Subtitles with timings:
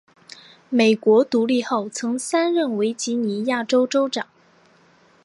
[0.71, 4.27] 美国独立后曾三任维吉尼亚州州长。